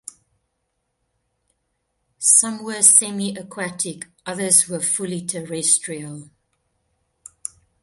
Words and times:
Some 2.17 2.63
were 2.63 2.79
semiaquatic, 2.79 4.05
others 4.25 4.67
were 4.67 4.79
fully 4.79 5.23
terrestrial. 5.27 6.31